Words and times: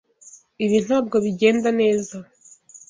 Ibi 0.65 0.77
ntabwo 0.85 1.15
bigenda 1.25 1.69
neza. 1.79 2.15